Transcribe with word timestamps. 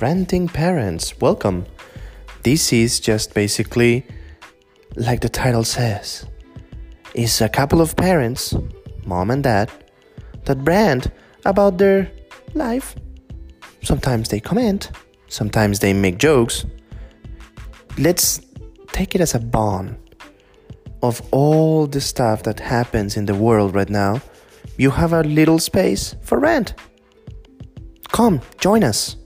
Ranting 0.00 0.46
Parents. 0.46 1.20
Welcome. 1.20 1.66
This 2.44 2.72
is 2.72 3.00
just 3.00 3.34
basically 3.34 4.06
like 4.94 5.20
the 5.20 5.28
title 5.28 5.64
says. 5.64 6.24
It's 7.14 7.40
a 7.40 7.48
couple 7.48 7.80
of 7.80 7.96
parents, 7.96 8.54
mom 9.04 9.32
and 9.32 9.42
dad, 9.42 9.72
that 10.44 10.62
brand 10.62 11.10
about 11.44 11.78
their 11.78 12.12
life. 12.54 12.94
Sometimes 13.82 14.28
they 14.28 14.38
comment, 14.38 14.92
sometimes 15.26 15.80
they 15.80 15.92
make 15.92 16.18
jokes. 16.18 16.64
Let's 17.98 18.40
take 18.92 19.16
it 19.16 19.20
as 19.20 19.34
a 19.34 19.40
bond 19.40 19.96
of 21.02 21.20
all 21.32 21.88
the 21.88 22.00
stuff 22.00 22.44
that 22.44 22.60
happens 22.60 23.16
in 23.16 23.26
the 23.26 23.34
world 23.34 23.74
right 23.74 23.90
now. 23.90 24.20
You 24.76 24.92
have 24.92 25.12
a 25.12 25.24
little 25.24 25.58
space 25.58 26.14
for 26.22 26.38
rent. 26.38 26.74
Come, 28.12 28.40
join 28.60 28.84
us. 28.84 29.16